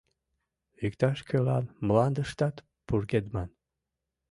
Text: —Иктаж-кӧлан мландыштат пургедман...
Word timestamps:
—Иктаж-кӧлан 0.85 1.65
мландыштат 1.87 2.55
пургедман... 2.87 3.49